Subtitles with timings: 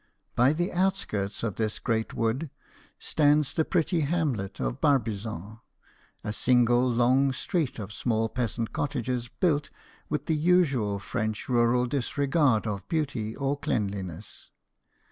[0.35, 2.49] By the outskirts of this great wood
[2.97, 5.59] stands the pretty hamlet of Barbizon,
[6.23, 9.69] a single long street of small peasant cottages, built
[10.09, 14.49] witli the usual French rural disregard of beauty or cleanliness.